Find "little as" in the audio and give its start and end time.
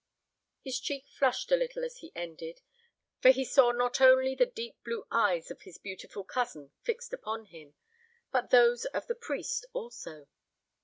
1.55-1.97